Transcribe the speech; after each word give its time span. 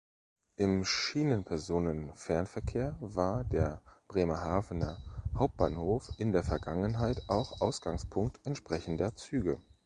Im 0.55 0.83
Schienenpersonenfernverkehr 0.83 2.97
war 3.01 3.43
der 3.43 3.83
Bremerhavener 4.07 4.97
Hauptbahnhof 5.37 6.09
in 6.17 6.31
der 6.31 6.43
Vergangenheit 6.43 7.21
auch 7.29 7.61
Ausgangspunkt 7.61 8.39
entsprechender 8.43 9.15
Züge. 9.15 9.59